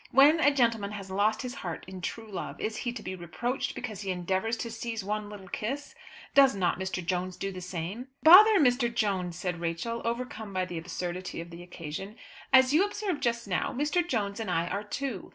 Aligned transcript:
When 0.09 0.39
a 0.39 0.49
gentleman 0.51 0.93
has 0.93 1.11
lost 1.11 1.43
his 1.43 1.53
heart 1.53 1.85
in 1.87 2.01
true 2.01 2.27
love, 2.31 2.59
is 2.59 2.77
he 2.77 2.91
to 2.91 3.03
be 3.03 3.13
reproached 3.15 3.75
because 3.75 4.01
he 4.01 4.09
endeavours 4.09 4.57
to 4.57 4.71
seize 4.71 5.03
one 5.03 5.29
little 5.29 5.47
kiss? 5.47 5.93
Did 6.33 6.55
not 6.55 6.79
Mr. 6.79 7.05
Jones 7.05 7.37
do 7.37 7.51
the 7.51 7.61
same?" 7.61 8.07
"Bother 8.23 8.59
Mr. 8.59 8.91
Jones!" 8.91 9.35
said 9.35 9.61
Rachel, 9.61 10.01
overcome 10.03 10.53
by 10.53 10.65
the 10.65 10.79
absurdity 10.79 11.39
of 11.39 11.51
the 11.51 11.61
occasion. 11.61 12.15
"As 12.51 12.73
you 12.73 12.83
observed 12.83 13.21
just 13.21 13.47
now, 13.47 13.73
Mr. 13.73 14.01
Jones 14.01 14.39
and 14.39 14.49
I 14.49 14.65
are 14.69 14.83
two. 14.83 15.29